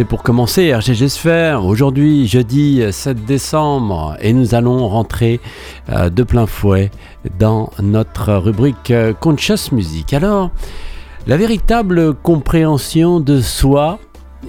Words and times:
c'est 0.00 0.06
pour 0.06 0.22
commencer 0.22 0.74
RGG 0.74 1.08
Sphère. 1.08 1.66
Aujourd'hui, 1.66 2.26
jeudi 2.26 2.82
7 2.90 3.26
décembre, 3.26 4.16
et 4.22 4.32
nous 4.32 4.54
allons 4.54 4.88
rentrer 4.88 5.40
euh, 5.90 6.08
de 6.08 6.22
plein 6.22 6.46
fouet 6.46 6.90
dans 7.38 7.68
notre 7.82 8.32
rubrique 8.32 8.92
euh, 8.92 9.12
Conscious 9.12 9.72
Music. 9.72 10.14
Alors, 10.14 10.52
la 11.26 11.36
véritable 11.36 12.14
compréhension 12.14 13.20
de 13.20 13.42
soi 13.42 13.98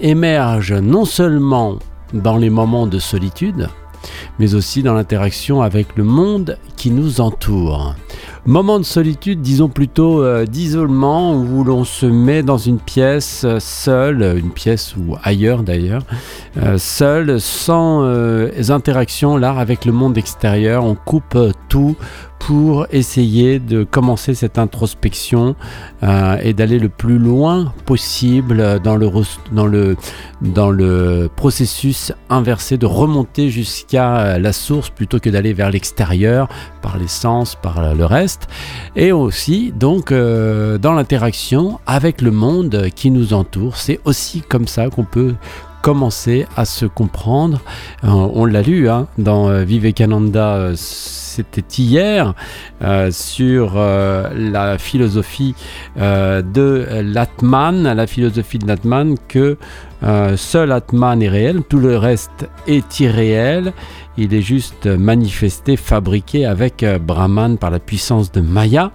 émerge 0.00 0.72
non 0.72 1.04
seulement 1.04 1.76
dans 2.14 2.38
les 2.38 2.48
moments 2.48 2.86
de 2.86 2.98
solitude, 2.98 3.68
mais 4.38 4.54
aussi 4.54 4.82
dans 4.82 4.94
l'interaction 4.94 5.62
avec 5.62 5.96
le 5.96 6.04
monde 6.04 6.58
qui 6.76 6.90
nous 6.90 7.20
entoure. 7.20 7.94
Moment 8.44 8.80
de 8.80 8.84
solitude, 8.84 9.40
disons 9.40 9.68
plutôt 9.68 10.20
euh, 10.20 10.46
d'isolement, 10.46 11.36
où 11.36 11.62
l'on 11.62 11.84
se 11.84 12.06
met 12.06 12.42
dans 12.42 12.58
une 12.58 12.80
pièce 12.80 13.42
euh, 13.44 13.60
seule, 13.60 14.36
une 14.36 14.50
pièce 14.50 14.96
ou 14.96 15.16
ailleurs 15.22 15.62
d'ailleurs, 15.62 16.02
euh, 16.56 16.76
seul, 16.76 17.40
sans 17.40 18.02
interactions 18.70 19.36
là 19.36 19.56
avec 19.56 19.84
le 19.84 19.92
monde 19.92 20.18
extérieur. 20.18 20.84
On 20.84 20.96
coupe 20.96 21.38
tout 21.68 21.94
pour 22.46 22.86
essayer 22.90 23.60
de 23.60 23.84
commencer 23.84 24.34
cette 24.34 24.58
introspection 24.58 25.54
euh, 26.02 26.36
et 26.42 26.54
d'aller 26.54 26.80
le 26.80 26.88
plus 26.88 27.18
loin 27.18 27.72
possible 27.86 28.80
dans 28.80 28.96
le, 28.96 29.08
dans 29.52 29.66
le, 29.66 29.96
dans 30.40 30.70
le 30.70 31.30
processus 31.36 32.12
inversé, 32.30 32.78
de 32.78 32.86
remonter 32.86 33.48
jusqu'à 33.48 34.40
la 34.40 34.52
source 34.52 34.90
plutôt 34.90 35.20
que 35.20 35.30
d'aller 35.30 35.52
vers 35.52 35.70
l'extérieur 35.70 36.48
par 36.82 36.98
les 36.98 37.06
sens, 37.06 37.54
par 37.54 37.94
le 37.94 38.04
reste. 38.04 38.48
Et 38.96 39.12
aussi, 39.12 39.72
donc, 39.72 40.10
euh, 40.10 40.78
dans 40.78 40.94
l'interaction 40.94 41.78
avec 41.86 42.20
le 42.20 42.32
monde 42.32 42.88
qui 42.96 43.12
nous 43.12 43.34
entoure. 43.34 43.76
C'est 43.76 44.00
aussi 44.04 44.40
comme 44.40 44.66
ça 44.66 44.88
qu'on 44.88 45.04
peut 45.04 45.34
commencer 45.82 46.46
à 46.56 46.64
se 46.64 46.86
comprendre. 46.86 47.60
Euh, 48.04 48.08
on 48.08 48.44
l'a 48.44 48.62
lu 48.62 48.88
hein, 48.88 49.08
dans 49.18 49.62
Vivekananda 49.64 50.74
c'était 51.32 51.82
hier 51.82 52.34
euh, 52.82 53.10
sur 53.10 53.74
euh, 53.76 54.28
la 54.34 54.76
philosophie 54.76 55.54
euh, 55.98 56.42
de 56.42 56.86
l'Atman, 57.02 57.84
la 57.84 58.06
philosophie 58.06 58.58
de 58.58 58.66
l'Atman, 58.66 59.16
que 59.28 59.56
seul 60.36 60.72
Atman 60.72 61.22
est 61.22 61.28
réel, 61.28 61.62
tout 61.62 61.78
le 61.78 61.96
reste 61.96 62.48
est 62.66 62.98
irréel. 62.98 63.72
Il 64.18 64.34
est 64.34 64.42
juste 64.42 64.86
manifesté, 64.86 65.76
fabriqué 65.76 66.44
avec 66.44 66.84
Brahman 67.06 67.56
par 67.56 67.70
la 67.70 67.78
puissance 67.78 68.32
de 68.32 68.40
Maya. 68.40 68.90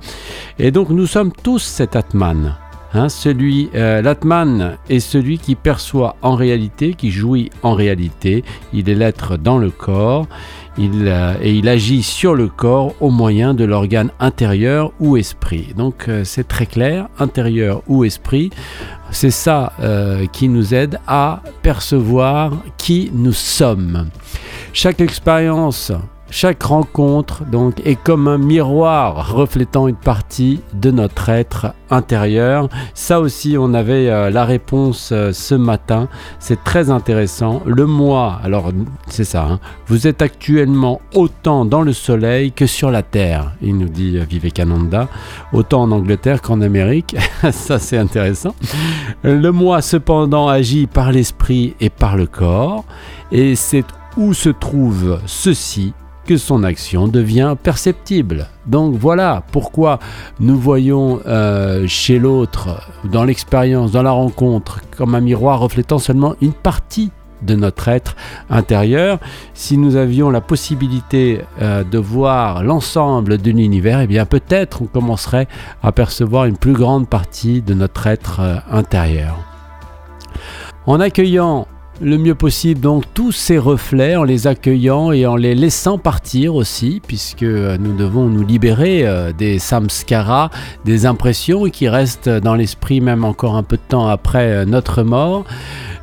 Et 0.60 0.70
donc 0.70 0.90
nous 0.90 1.08
sommes 1.08 1.32
tous 1.32 1.60
cet 1.60 1.96
Atman. 1.96 2.58
Hein, 2.98 3.10
celui, 3.10 3.70
l'Atman 3.74 4.78
est 4.90 5.00
celui 5.00 5.38
qui 5.38 5.56
perçoit 5.56 6.16
en 6.22 6.36
réalité, 6.36 6.94
qui 6.94 7.12
jouit 7.12 7.52
en 7.62 7.74
réalité. 7.74 8.44
Il 8.74 8.90
est 8.90 8.96
l'être 8.96 9.38
dans 9.38 9.58
le 9.58 9.70
corps. 9.70 10.28
Euh, 10.80 11.36
et 11.42 11.54
il 11.54 11.68
agit 11.70 12.04
sur 12.04 12.36
le 12.36 12.48
corps 12.48 12.94
au 13.00 13.10
moyen 13.10 13.54
de 13.54 13.66
l'organe 13.66 14.12
intérieur 14.20 14.92
ou 15.00 15.18
esprit. 15.18 15.74
Donc 15.76 16.08
euh, 16.08 16.24
c'est 16.24 16.48
très 16.48 16.66
clair, 16.66 17.08
intérieur 17.20 17.82
ou 17.88 18.04
esprit, 18.04 18.52
c'est 19.10 19.32
ça 19.32 19.74
euh, 19.80 20.28
qui 20.28 20.50
nous 20.50 20.74
aide 20.74 21.00
à 21.08 21.42
percevoir 21.64 22.54
qui 22.78 23.10
nous 23.14 23.34
sommes. 23.34 24.10
Chaque 24.74 25.02
expérience 25.02 25.92
chaque 26.30 26.64
rencontre 26.64 27.46
donc 27.46 27.82
est 27.86 27.96
comme 27.96 28.28
un 28.28 28.38
miroir 28.38 29.34
reflétant 29.34 29.88
une 29.88 29.96
partie 29.96 30.62
de 30.74 30.92
notre 30.92 31.30
être 31.30 31.74
intérieur. 31.90 32.68
Ça 32.94 33.20
aussi, 33.22 33.56
on 33.58 33.74
avait 33.74 34.10
euh, 34.10 34.30
la 34.30 34.44
réponse 34.44 35.12
euh, 35.14 35.32
ce 35.32 35.56
matin. 35.56 36.10
C'est 36.40 36.64
très 36.64 36.90
intéressant. 36.90 37.62
Le 37.66 37.86
moi, 37.86 38.40
alors 38.44 38.72
c'est 39.08 39.24
ça. 39.24 39.48
Hein. 39.50 39.60
vous 39.88 40.08
êtes 40.08 40.22
actuellement 40.22 41.00
autant 41.14 41.64
dans 41.64 41.82
le 41.82 41.94
soleil 41.94 42.52
que 42.52 42.66
sur 42.66 42.92
la 42.92 43.04
terre, 43.04 43.54
il 43.62 43.78
nous 43.78 43.90
dit 43.90 44.18
euh, 44.18 44.26
Vivekananda, 44.30 45.08
autant 45.54 45.84
en 45.84 45.92
Angleterre 45.92 46.42
qu'en 46.42 46.62
Amérique. 46.62 47.16
ça, 47.52 47.80
c'est 47.80 47.98
intéressant. 47.98 48.54
Le 49.24 49.52
moi, 49.52 49.82
cependant, 49.82 50.50
agit 50.50 50.88
par 50.88 51.12
l'esprit 51.12 51.76
et 51.80 51.90
par 51.90 52.18
le 52.18 52.26
corps. 52.28 52.84
Et 53.32 53.56
c'est 53.56 53.86
où 54.18 54.34
se 54.34 54.50
trouve 54.50 55.20
ceci 55.26 55.94
son 56.36 56.64
action 56.64 57.08
devient 57.08 57.56
perceptible. 57.62 58.48
Donc 58.66 58.96
voilà 58.96 59.44
pourquoi 59.54 60.00
nous 60.42 60.58
voyons 60.58 61.22
euh, 61.26 61.88
chez 61.88 62.20
l'autre, 62.20 62.82
dans 63.06 63.24
l'expérience, 63.24 63.94
dans 63.94 64.04
la 64.04 64.12
rencontre, 64.12 64.82
comme 64.98 65.16
un 65.16 65.22
miroir 65.22 65.60
reflétant 65.60 66.00
seulement 66.00 66.36
une 66.42 66.52
partie 66.52 67.12
de 67.42 67.56
notre 67.56 67.88
être 67.88 68.16
intérieur. 68.50 69.20
Si 69.54 69.78
nous 69.78 69.96
avions 69.96 70.30
la 70.30 70.42
possibilité 70.42 71.42
euh, 71.62 71.84
de 71.84 71.98
voir 71.98 72.64
l'ensemble 72.64 73.38
de 73.38 73.52
l'univers, 73.52 74.02
eh 74.02 74.08
bien 74.08 74.26
peut-être 74.26 74.82
on 74.82 74.86
commencerait 74.86 75.48
à 75.84 75.92
percevoir 75.92 76.46
une 76.46 76.58
plus 76.58 76.74
grande 76.74 77.08
partie 77.08 77.62
de 77.62 77.74
notre 77.74 78.08
être 78.08 78.40
euh, 78.40 78.56
intérieur. 78.72 79.38
En 80.86 81.00
accueillant 81.00 81.68
le 82.00 82.18
mieux 82.18 82.36
possible 82.36 82.80
donc 82.80 83.06
tous 83.14 83.32
ces 83.32 83.58
reflets 83.58 84.16
en 84.16 84.24
les 84.24 84.48
accueillant 84.48 85.12
et 85.12 85.26
en 85.26 85.36
les 85.36 85.56
laissant 85.56 85.98
partir 85.98 86.56
aussi 86.56 87.02
puisque 87.06 87.44
euh, 87.44 87.78
nous 87.80 87.96
devons 87.96 88.28
nous 88.28 88.46
libérer 88.46 89.08
euh, 89.08 89.34
des 89.34 89.58
samskaras, 89.58 90.52
des 90.86 91.06
impressions 91.06 91.64
qui 91.66 91.90
restent 91.90 92.30
dans 92.30 92.56
l'esprit 92.56 93.02
même 93.02 93.26
encore 93.26 93.56
un 93.56 93.64
peu 93.64 93.78
de 93.78 93.82
temps 93.88 94.08
après 94.08 94.52
euh, 94.52 94.66
notre 94.66 95.04
mort. 95.04 95.46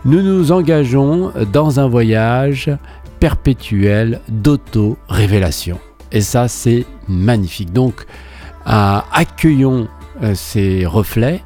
Nous 0.05 0.23
nous 0.23 0.53
engageons 0.53 1.33
dans 1.53 1.81
un 1.81 1.87
voyage 1.87 2.71
perpétuel 3.21 4.21
d'auto-révélation. 4.29 5.79
Et 6.13 6.21
ça 6.21 6.49
c'est 6.49 6.85
magnifique. 7.09 7.73
Donc 7.73 8.05
accueillons 8.67 9.89
ces 10.35 10.85
reflets 10.85 11.43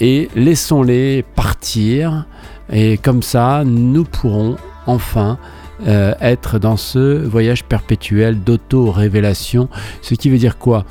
et 0.00 0.28
laissons-les 0.34 1.22
partir. 1.22 2.26
Et 2.72 2.98
comme 2.98 3.22
ça, 3.22 3.62
nous 3.64 4.04
pourrons 4.04 4.56
enfin 4.86 5.38
euh, 5.86 6.12
être 6.20 6.58
dans 6.58 6.76
ce 6.76 7.24
voyage 7.24 7.64
perpétuel 7.64 8.40
d'auto-révélation. 8.40 9.68
Ce 10.02 10.14
qui 10.14 10.28
veut 10.28 10.38
dire 10.38 10.58
quoi? 10.58 10.84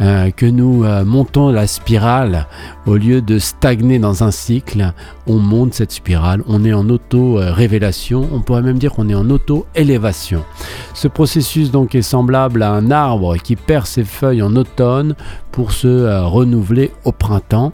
Euh, 0.00 0.30
Que 0.30 0.46
nous 0.46 0.84
euh, 0.84 1.04
montons 1.04 1.50
la 1.50 1.66
spirale 1.66 2.46
au 2.86 2.96
lieu 2.96 3.22
de 3.22 3.38
stagner 3.38 3.98
dans 3.98 4.22
un 4.22 4.30
cycle, 4.30 4.92
on 5.26 5.38
monte 5.38 5.74
cette 5.74 5.90
spirale, 5.90 6.42
on 6.46 6.64
est 6.64 6.72
en 6.72 6.88
auto-révélation, 6.88 8.28
on 8.32 8.40
pourrait 8.40 8.62
même 8.62 8.78
dire 8.78 8.92
qu'on 8.92 9.08
est 9.08 9.14
en 9.14 9.28
auto-élévation. 9.30 10.44
Ce 10.94 11.08
processus 11.08 11.70
donc 11.70 11.94
est 11.94 12.02
semblable 12.02 12.62
à 12.62 12.70
un 12.70 12.90
arbre 12.90 13.36
qui 13.36 13.56
perd 13.56 13.86
ses 13.86 14.04
feuilles 14.04 14.42
en 14.42 14.54
automne 14.54 15.16
pour 15.50 15.72
se 15.72 16.22
renouveler 16.24 16.92
au 17.04 17.12
printemps. 17.12 17.72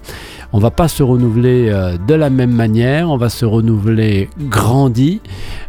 On 0.52 0.58
va 0.58 0.70
pas 0.70 0.88
se 0.88 1.02
renouveler 1.02 1.70
de 2.06 2.14
la 2.14 2.30
même 2.30 2.52
manière, 2.52 3.10
on 3.10 3.16
va 3.16 3.28
se 3.28 3.44
renouveler 3.44 4.30
grandi. 4.38 5.20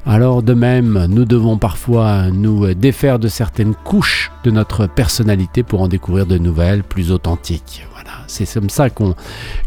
Alors 0.05 0.43
de 0.43 0.53
même, 0.53 0.92
nous 1.07 1.25
devons 1.25 1.57
parfois 1.57 2.29
nous 2.31 2.73
défaire 2.73 3.19
de 3.19 3.27
certaines 3.27 3.75
couches 3.75 4.31
de 4.43 4.51
notre 4.51 4.87
personnalité 4.87 5.63
pour 5.63 5.81
en 5.81 5.87
découvrir 5.87 6.25
de 6.25 6.37
nouvelles 6.37 6.83
plus 6.83 7.11
authentiques. 7.11 7.85
C'est 8.27 8.51
comme 8.53 8.69
ça 8.69 8.89
qu'on 8.89 9.15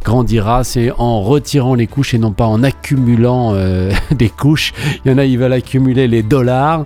grandira, 0.04 0.64
c'est 0.64 0.90
en 0.90 1.22
retirant 1.22 1.74
les 1.74 1.86
couches 1.86 2.14
et 2.14 2.18
non 2.18 2.32
pas 2.32 2.46
en 2.46 2.62
accumulant 2.62 3.52
euh, 3.54 3.92
des 4.10 4.28
couches. 4.28 4.72
Il 5.04 5.10
y 5.10 5.14
en 5.14 5.18
a, 5.18 5.24
ils 5.24 5.38
veulent 5.38 5.52
accumuler 5.52 6.08
les 6.08 6.22
dollars 6.22 6.84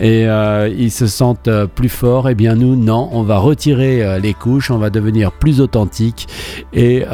et 0.00 0.26
euh, 0.26 0.68
ils 0.68 0.90
se 0.90 1.06
sentent 1.06 1.48
euh, 1.48 1.66
plus 1.66 1.88
forts. 1.88 2.28
Eh 2.28 2.34
bien 2.34 2.54
nous, 2.54 2.76
non, 2.76 3.08
on 3.12 3.22
va 3.22 3.38
retirer 3.38 4.20
les 4.20 4.34
couches, 4.34 4.70
on 4.70 4.78
va 4.78 4.90
devenir 4.90 5.32
plus 5.32 5.60
authentique 5.60 6.28
et 6.72 7.04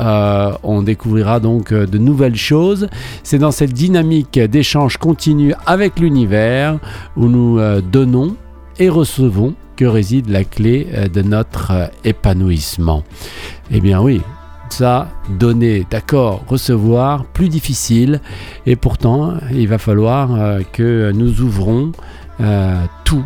on 0.63 0.83
découvrira 0.83 1.41
donc 1.41 1.73
de 1.73 1.99
nouvelles 1.99 2.37
choses. 2.37 2.89
C'est 3.23 3.39
dans 3.39 3.51
cette 3.51 3.73
dynamique 3.73 4.39
d'échange 4.39 4.97
continu 4.97 5.55
avec 5.67 5.99
l'univers 5.99 6.79
où 7.17 7.27
nous 7.27 7.61
donnons 7.81 8.37
et 8.79 8.89
recevons 8.89 9.55
que 9.77 9.85
réside 9.85 10.29
la 10.29 10.45
clé 10.45 10.89
euh, 10.93 11.09
de 11.09 11.23
notre 11.23 11.71
euh, 11.71 11.87
épanouissement 12.05 13.05
Eh 13.71 13.81
bien 13.81 14.01
oui, 14.01 14.21
ça, 14.71 15.09
donner, 15.39 15.87
d'accord, 15.91 16.45
recevoir, 16.47 17.25
plus 17.27 17.49
difficile. 17.49 18.21
Et 18.67 18.77
pourtant, 18.77 19.35
il 19.53 19.69
va 19.69 19.79
falloir 19.79 20.35
euh, 20.35 20.61
que 20.73 21.13
nous 21.13 21.41
ouvrons 21.41 21.93
tout 23.05 23.25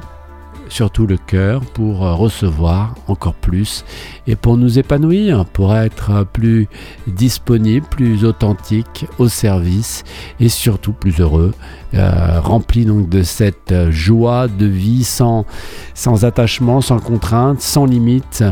surtout 0.68 1.06
le 1.06 1.18
cœur, 1.18 1.60
pour 1.60 1.98
recevoir 1.98 2.94
encore 3.06 3.34
plus 3.34 3.84
et 4.26 4.36
pour 4.36 4.56
nous 4.56 4.78
épanouir, 4.78 5.44
pour 5.44 5.76
être 5.76 6.24
plus 6.32 6.66
disponible, 7.06 7.84
plus 7.90 8.24
authentique 8.24 9.04
au 9.18 9.28
service 9.28 10.02
et 10.40 10.48
surtout 10.48 10.94
plus 10.94 11.20
heureux, 11.20 11.52
euh, 11.94 12.40
rempli 12.40 12.84
donc 12.84 13.08
de 13.08 13.22
cette 13.22 13.90
joie 13.90 14.48
de 14.48 14.66
vie 14.66 15.04
sans, 15.04 15.44
sans 15.94 16.24
attachement, 16.24 16.80
sans 16.80 16.98
contrainte, 16.98 17.60
sans 17.60 17.84
limite. 17.84 18.44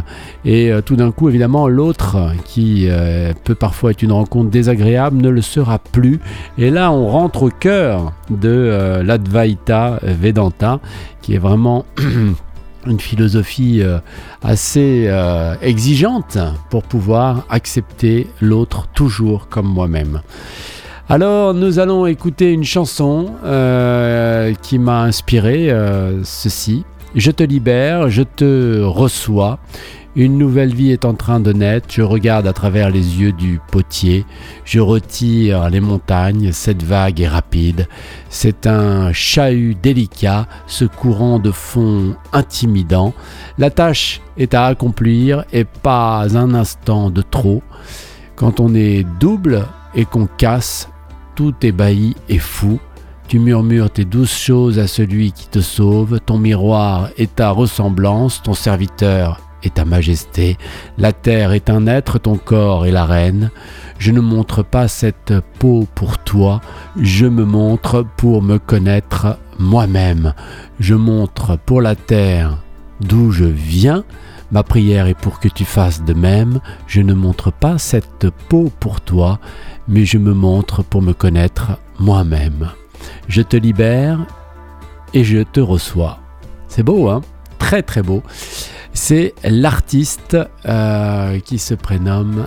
Et 0.45 0.73
euh, 0.73 0.81
tout 0.81 0.97
d'un 0.97 1.11
coup, 1.11 1.29
évidemment, 1.29 1.69
l'autre 1.69 2.33
qui 2.45 2.87
euh, 2.89 3.33
peut 3.45 3.55
parfois 3.55 3.93
être 3.93 4.03
une 4.03 4.13
rencontre 4.13 4.51
désagréable 4.51 5.17
ne 5.19 5.29
le 5.29 5.43
sera 5.43 5.79
plus. 5.79 6.21
Et 6.59 6.71
là, 6.71 6.93
on 6.93 7.07
rentre 7.09 7.45
au 7.45 7.51
cœur 7.51 8.13
de 8.31 9.01
l'Advaita 9.03 9.99
Vedanta, 10.03 10.81
qui 11.23 11.35
est 11.35 11.39
vraiment 11.39 11.85
une 12.87 13.01
philosophie 13.01 13.83
euh, 13.83 13.99
assez 14.43 15.05
euh, 15.07 15.55
exigeante 15.61 16.39
pour 16.71 16.83
pouvoir 16.83 17.45
accepter 17.51 18.27
l'autre 18.41 18.87
toujours 18.95 19.49
comme 19.49 19.67
moi-même. 19.67 20.23
Alors 21.11 21.55
nous 21.55 21.81
allons 21.81 22.07
écouter 22.07 22.53
une 22.53 22.63
chanson 22.63 23.35
euh, 23.45 24.55
qui 24.63 24.79
m'a 24.79 25.03
inspiré 25.03 25.69
ceci. 26.23 26.85
Je 27.17 27.33
te 27.33 27.43
libère, 27.43 28.09
je 28.11 28.23
te 28.23 28.81
reçois. 28.81 29.59
Une 30.15 30.39
nouvelle 30.39 30.73
vie 30.73 30.93
est 30.93 31.05
en 31.05 31.15
train 31.15 31.41
de 31.41 31.53
naître, 31.53 31.89
je 31.91 32.03
regarde 32.03 32.47
à 32.47 32.53
travers 32.53 32.91
les 32.91 33.21
yeux 33.21 33.33
du 33.33 33.61
potier, 33.73 34.25
je 34.65 34.79
retire 34.79 35.69
les 35.69 35.81
montagnes, 35.81 36.53
cette 36.53 36.85
vague 36.85 37.21
est 37.21 37.29
rapide, 37.29 37.89
c'est 38.29 38.69
un 38.69 39.13
chahut 39.13 39.77
délicat, 39.81 40.47
ce 40.69 40.85
courant 40.85 41.41
de 41.41 41.51
fond 41.51 42.15
intimidant, 42.33 43.15
la 43.59 43.71
tâche 43.71 44.21
est 44.37 44.55
à 44.55 44.67
accomplir 44.67 45.45
et 45.53 45.65
pas 45.65 46.37
un 46.37 46.55
instant 46.55 47.11
de 47.11 47.23
trop. 47.23 47.63
Quand 48.37 48.61
on 48.61 48.75
est 48.75 49.05
double 49.21 49.65
et 49.95 50.05
qu'on 50.05 50.27
casse, 50.27 50.89
tout 51.41 51.55
ébahi 51.63 52.15
et 52.29 52.39
fou, 52.39 52.79
tu 53.27 53.39
murmures 53.39 53.91
tes 53.91 54.05
douces 54.05 54.39
choses 54.39 54.79
à 54.79 54.87
celui 54.87 55.33
qui 55.33 55.49
te 55.49 55.61
sauve, 55.61 56.21
ton 56.21 56.37
miroir 56.37 57.09
est 57.17 57.37
ta 57.37 57.49
ressemblance, 57.49 58.43
ton 58.43 58.53
serviteur 58.53 59.41
et 59.63 59.71
ta 59.71 59.87
majesté, 59.87 60.59
la 60.99 61.15
terre 61.15 61.53
est 61.53 61.71
un 61.71 61.87
être, 61.87 62.19
ton 62.19 62.37
corps 62.37 62.85
est 62.85 62.91
la 62.91 63.07
reine. 63.07 63.51
Je 63.99 64.13
ne 64.13 64.21
montre 64.21 64.63
pas 64.63 64.87
cette 64.87 65.33
peau 65.59 65.89
pour 65.95 66.19
toi, 66.19 66.61
je 67.01 67.25
me 67.25 67.47
montre 67.47 68.05
pour 68.19 68.43
me 68.43 68.59
connaître 68.59 69.39
moi-même. 69.59 70.35
Je 70.79 70.95
montre 70.95 71.57
pour 71.57 71.81
la 71.81 71.97
terre 71.97 72.59
d'où 73.01 73.31
je 73.31 73.47
viens, 73.47 74.05
ma 74.51 74.63
prière 74.63 75.07
est 75.07 75.19
pour 75.19 75.41
que 75.41 75.49
tu 75.49 75.65
fasses 75.65 76.05
de 76.05 76.13
même. 76.13 76.61
Je 76.87 77.01
ne 77.01 77.15
montre 77.15 77.51
pas 77.51 77.79
cette 77.79 78.29
peau 78.51 78.71
pour 78.79 79.01
toi, 79.01 79.39
mais 79.89 80.05
je 80.05 80.19
me 80.19 80.33
montre 80.33 80.83
pour 80.83 81.03
me 81.03 81.13
connaître 81.13 81.79
moi-même. 81.99 82.71
Je 83.29 83.43
te 83.43 83.57
libère 83.57 84.27
et 85.15 85.25
je 85.25 85.39
te 85.43 85.61
reçois. 85.61 86.19
C'est 86.69 86.83
beau, 86.83 87.09
hein? 87.09 87.21
Très 87.59 87.83
très 87.83 88.03
beau. 88.03 88.23
C'est 88.93 89.35
l'artiste 89.45 90.37
euh, 90.67 91.39
qui 91.41 91.59
se 91.59 91.75
prénomme 91.75 92.47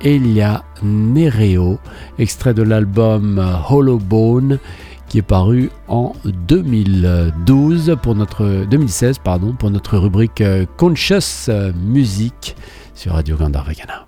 Elia 0.00 0.64
Nereo, 0.82 1.78
extrait 2.18 2.54
de 2.54 2.62
l'album 2.62 3.42
Hollow 3.68 3.98
Bone 3.98 4.58
qui 5.08 5.18
est 5.18 5.22
paru 5.22 5.70
en 5.88 6.14
2012 6.24 7.96
pour 8.02 8.14
notre 8.14 8.64
2016 8.68 9.18
pardon 9.18 9.52
pour 9.52 9.70
notre 9.70 9.98
rubrique 9.98 10.40
euh, 10.40 10.66
Conscious 10.76 11.48
Music 11.74 12.56
sur 12.94 13.12
Radio 13.12 13.36
Gandharvagana. 13.36 14.06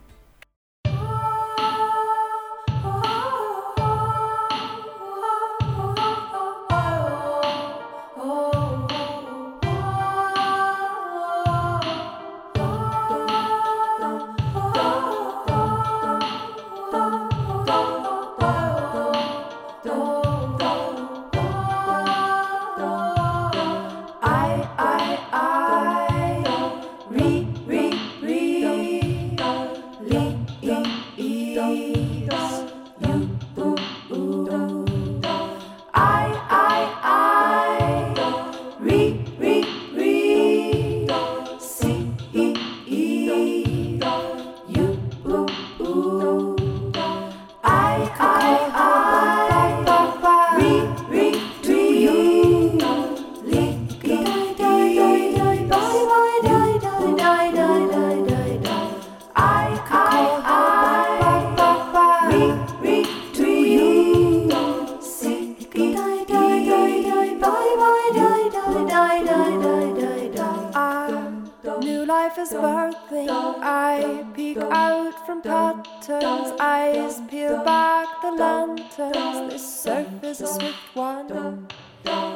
with 80.63 80.75
wonder. 80.95 81.59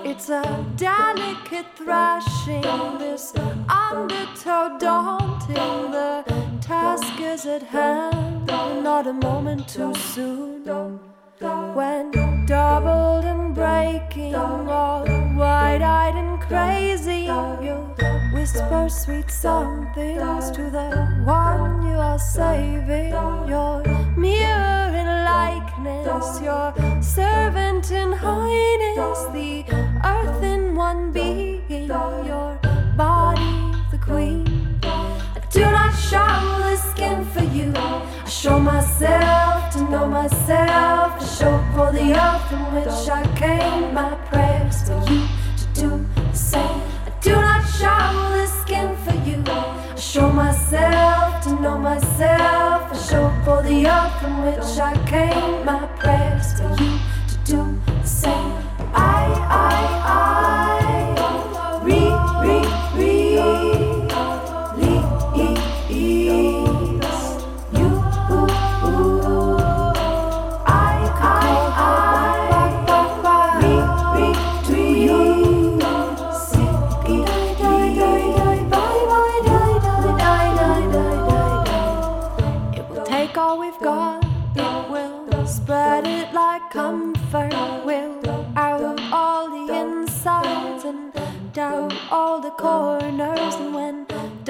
It's 0.05 0.29
a 0.29 0.43
delicate 0.77 1.67
thrashing, 1.77 2.63
this 2.99 3.33
undertow 3.69 4.77
daunting. 4.79 5.91
The 5.91 6.25
task 6.61 7.21
is 7.21 7.47
at 7.47 7.63
hand, 7.63 8.47
not 8.47 9.07
a 9.07 9.13
moment 9.13 9.69
too 9.69 9.95
soon. 9.95 10.63
When 11.75 12.11
doubled 12.47 13.25
and 13.25 13.55
breaking, 13.55 14.35
all 14.35 15.05
wide 15.37 15.83
eyed 15.83 16.15
and 16.15 16.41
crazy, 16.41 17.25
you 17.67 17.95
whisper 18.35 18.89
sweet 18.89 19.31
somethings 19.31 20.51
to 20.51 20.71
the 20.71 20.89
one 21.25 21.87
you 21.87 21.95
are 21.95 22.19
saving. 22.19 23.13
Your 23.49 23.72
cross, 26.23 26.43
your 26.43 27.03
servant 27.03 27.91
in 27.91 28.13
highness, 28.13 29.25
the 29.33 29.65
earth 30.05 30.43
in 30.43 30.75
one 30.75 31.13
being, 31.13 31.63
your 31.89 32.59
body 32.97 33.75
the 33.91 33.99
queen. 33.99 34.47
I 34.83 35.41
do 35.51 35.61
not 35.61 35.93
show 35.93 36.35
the 36.61 36.77
skin 36.77 37.25
for 37.25 37.43
you. 37.43 37.73
I 37.77 38.29
show 38.29 38.59
myself 38.59 39.73
to 39.73 39.91
know 39.91 40.07
myself. 40.07 41.13
I 41.21 41.25
show 41.39 41.65
for 41.75 41.93
the 41.93 42.13
earth 42.25 42.49
from 42.49 42.75
which 42.75 43.09
I 43.09 43.23
came. 43.37 43.95
My 43.95 44.15
prayers 44.31 44.83
for 44.87 45.01
you 45.11 45.27
to 45.59 45.67
do 45.75 46.07
the 46.15 46.35
same. 46.35 46.83
I 47.07 47.13
do 47.21 47.35
not 47.35 47.63
show 47.79 48.05
the 48.37 48.47
skin 48.47 48.97
for 49.05 49.17
you. 49.29 49.43
I 49.47 49.97
show 49.97 50.31
myself 50.31 51.43
to 51.45 51.61
know 51.61 51.79
myself 51.79 52.72
for 53.45 53.63
the 53.63 53.87
earth 53.87 54.21
from 54.21 54.43
which 54.43 54.79
I 54.81 54.95
came. 55.07 55.67
My 55.67 55.87
prayers 55.99 56.59
for 56.59 56.83
you. 56.83 57.12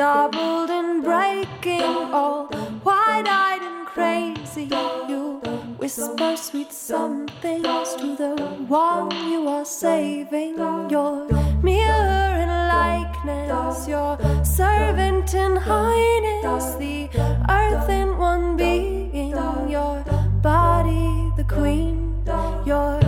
Doubled 0.02 0.68
and 0.68 1.04
breaking 1.04 2.10
all 2.20 2.48
wide 2.82 3.28
eyed 3.28 3.62
and 3.62 3.86
crazy. 3.86 4.64
You 5.08 5.40
whisper 5.78 6.36
sweet 6.36 6.72
somethings 6.72 7.94
to 8.00 8.16
the 8.16 8.34
one 8.66 9.12
you 9.30 9.46
are 9.46 9.64
saving. 9.64 10.58
Your 10.90 11.28
mirror 11.62 12.32
and 12.42 12.54
likeness, 12.78 13.86
your 13.86 14.18
servant 14.44 15.36
and 15.36 15.56
highness, 15.56 16.74
the 16.82 17.08
earth 17.48 17.88
in 17.88 18.18
one 18.18 18.56
being, 18.56 19.36
your 19.76 20.02
body, 20.42 21.30
the 21.36 21.44
queen, 21.44 22.24
your 22.66 23.01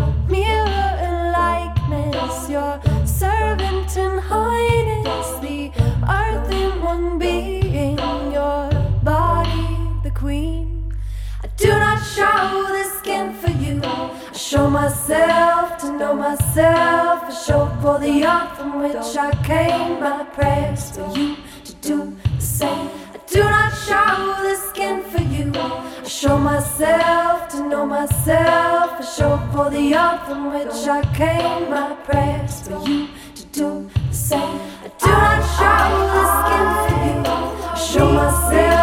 myself 14.85 15.79
to 15.79 15.93
know 15.99 16.15
myself. 16.15 17.23
I 17.25 17.33
show 17.47 17.63
for 17.81 17.99
the 17.99 18.15
earth 18.27 18.59
from 18.59 18.83
which 18.83 19.17
I 19.17 19.31
came. 19.43 19.99
My 19.99 20.25
prayers 20.37 20.91
for 20.95 21.09
you 21.17 21.37
to 21.65 21.73
do 21.89 22.15
the 22.37 22.43
same. 22.43 22.91
I 23.15 23.19
do 23.27 23.43
not 23.55 23.73
show 23.87 24.17
the 24.47 24.55
skin 24.69 24.97
for 25.11 25.23
you. 25.23 25.51
I 25.55 26.07
show 26.07 26.37
myself 26.37 27.49
to 27.53 27.67
know 27.71 27.87
myself. 27.87 28.89
I 29.01 29.05
show 29.17 29.35
for 29.53 29.71
the 29.71 29.87
earth 29.95 30.23
from 30.29 30.53
which 30.53 30.81
I 30.99 31.01
came. 31.21 31.71
My 31.71 31.95
prayers 32.07 32.55
for 32.67 32.79
you 32.87 33.09
to 33.39 33.45
do 33.59 33.89
the 34.09 34.15
same. 34.15 34.61
I 34.85 34.89
do 35.03 35.13
not 35.25 35.41
show 35.57 35.87
the 36.15 36.25
skin 36.37 36.67
for 36.83 36.97
you. 37.07 37.19
I 37.73 37.77
show 37.89 38.09
myself 38.13 38.74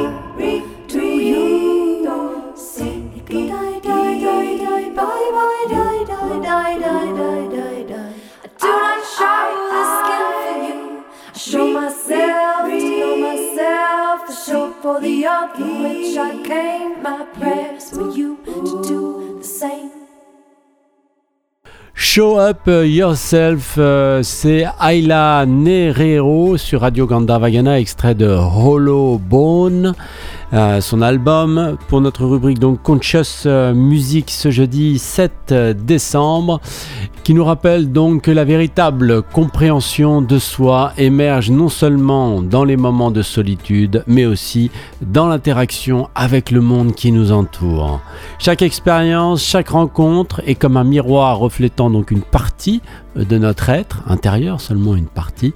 Lord. 0.00 0.29
Show 22.12 22.40
Up 22.40 22.66
Yourself, 22.66 23.76
euh, 23.78 24.24
c'est 24.24 24.66
Ayla 24.80 25.44
Nerero 25.46 26.56
sur 26.56 26.80
Radio 26.80 27.06
Gandavagana, 27.06 27.78
extrait 27.78 28.16
de 28.16 28.26
Hollow 28.26 29.16
Bone, 29.18 29.94
euh, 30.52 30.80
son 30.80 31.00
album 31.00 31.76
pour 31.88 32.00
notre 32.00 32.24
rubrique 32.24 32.58
donc 32.58 32.82
Conscious 32.82 33.46
euh, 33.46 33.72
Music 33.72 34.30
ce 34.30 34.50
jeudi 34.50 34.98
7 34.98 35.52
décembre, 35.76 36.60
qui 37.22 37.34
nous 37.34 37.44
rappelle 37.44 37.92
donc 37.92 38.22
que 38.22 38.30
la 38.30 38.44
véritable 38.44 39.22
compréhension 39.22 40.22
de 40.22 40.38
soi 40.38 40.92
émerge 40.98 41.50
non 41.50 41.68
seulement 41.68 42.42
dans 42.42 42.64
les 42.64 42.76
moments 42.76 43.10
de 43.10 43.22
solitude, 43.22 44.02
mais 44.06 44.26
aussi 44.26 44.70
dans 45.00 45.28
l'interaction 45.28 46.08
avec 46.14 46.50
le 46.50 46.60
monde 46.60 46.94
qui 46.94 47.12
nous 47.12 47.32
entoure. 47.32 48.00
Chaque 48.38 48.62
expérience, 48.62 49.44
chaque 49.44 49.68
rencontre 49.68 50.42
est 50.46 50.54
comme 50.54 50.76
un 50.76 50.84
miroir 50.84 51.38
reflétant 51.38 51.90
donc 51.90 52.10
une 52.10 52.22
partie 52.22 52.80
de 53.14 53.38
notre 53.38 53.68
être 53.68 54.02
intérieur, 54.06 54.60
seulement 54.60 54.94
une 54.94 55.06
partie. 55.06 55.52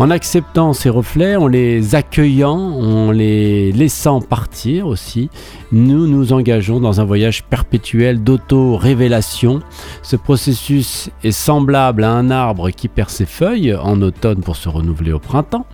En 0.00 0.08
acceptant 0.08 0.72
ces 0.72 0.88
reflets, 0.88 1.36
en 1.36 1.46
les 1.46 1.94
accueillant, 1.94 2.56
en 2.56 3.10
les 3.10 3.70
laissant 3.70 4.22
partir 4.22 4.86
aussi, 4.86 5.28
nous 5.72 6.06
nous 6.06 6.32
engageons 6.32 6.80
dans 6.80 7.02
un 7.02 7.04
voyage 7.04 7.44
perpétuel 7.44 8.24
d'auto-révélation. 8.24 9.60
Ce 10.00 10.16
processus 10.16 11.10
est 11.22 11.32
semblable 11.32 12.04
à 12.04 12.12
un 12.12 12.30
arbre 12.30 12.70
qui 12.70 12.88
perd 12.88 13.10
ses 13.10 13.26
feuilles 13.26 13.74
en 13.74 14.00
automne 14.00 14.40
pour 14.40 14.56
se 14.56 14.70
renouveler 14.70 15.12
au 15.12 15.18
printemps. 15.18 15.66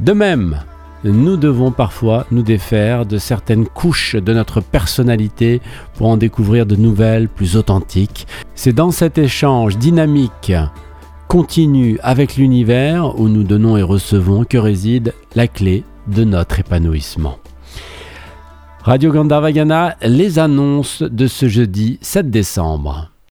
De 0.00 0.14
même, 0.14 0.58
nous 1.04 1.36
devons 1.36 1.70
parfois 1.70 2.24
nous 2.30 2.42
défaire 2.42 3.04
de 3.04 3.18
certaines 3.18 3.66
couches 3.66 4.16
de 4.16 4.32
notre 4.32 4.62
personnalité 4.62 5.60
pour 5.96 6.06
en 6.06 6.16
découvrir 6.16 6.64
de 6.64 6.76
nouvelles, 6.76 7.28
plus 7.28 7.58
authentiques. 7.58 8.26
C'est 8.54 8.72
dans 8.72 8.90
cet 8.90 9.18
échange 9.18 9.76
dynamique, 9.76 10.54
continu 11.28 11.98
avec 12.02 12.36
l'univers 12.36 13.18
où 13.18 13.28
nous 13.28 13.42
donnons 13.42 13.76
et 13.76 13.82
recevons 13.82 14.44
que 14.44 14.58
réside 14.58 15.14
la 15.34 15.48
clé 15.48 15.84
de 16.06 16.24
notre 16.24 16.60
épanouissement. 16.60 17.38
Radio 18.82 19.10
Gandharvagana, 19.12 19.96
les 20.02 20.38
annonces 20.38 21.02
de 21.02 21.26
ce 21.26 21.48
jeudi 21.48 21.98
7 22.02 22.30
décembre. 22.30 23.10